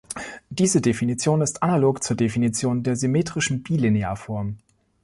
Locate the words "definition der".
2.17-2.95